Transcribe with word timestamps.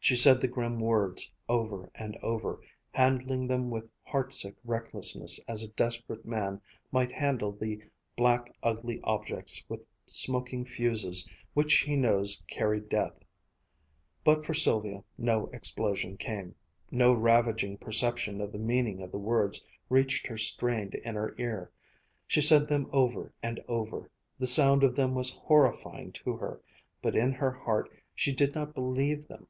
She 0.00 0.16
said 0.16 0.40
the 0.40 0.48
grim 0.48 0.80
words 0.80 1.30
over 1.48 1.88
and 1.94 2.16
over, 2.20 2.60
handling 2.90 3.46
them 3.46 3.70
with 3.70 3.84
heartsick 4.02 4.56
recklessness 4.64 5.38
as 5.46 5.62
a 5.62 5.68
desperate 5.70 6.24
man 6.26 6.60
might 6.90 7.12
handle 7.12 7.52
the 7.52 7.80
black, 8.16 8.52
ugly 8.60 9.00
objects 9.04 9.64
with 9.68 9.86
smoking 10.04 10.64
fuses 10.64 11.28
which 11.54 11.74
he 11.74 11.94
knows 11.94 12.42
carry 12.48 12.80
death. 12.80 13.20
But 14.24 14.44
for 14.44 14.52
Sylvia 14.52 15.04
no 15.16 15.46
explosion 15.52 16.16
came. 16.16 16.56
No 16.90 17.12
ravaging 17.12 17.78
perception 17.78 18.40
of 18.40 18.50
the 18.50 18.58
meaning 18.58 19.00
of 19.00 19.12
the 19.12 19.18
words 19.18 19.62
reached 19.88 20.26
her 20.26 20.36
strained 20.38 20.96
inner 21.04 21.36
ear. 21.38 21.70
She 22.26 22.40
said 22.40 22.66
them 22.66 22.88
over 22.92 23.32
and 23.44 23.60
over, 23.68 24.10
the 24.40 24.46
sound 24.48 24.82
of 24.82 24.96
them 24.96 25.14
was 25.14 25.30
horrifying 25.36 26.10
to 26.24 26.32
her, 26.32 26.60
but 27.00 27.14
in 27.14 27.30
her 27.30 27.52
heart 27.52 27.88
she 28.12 28.32
did 28.34 28.56
not 28.56 28.74
believe 28.74 29.28
them. 29.28 29.46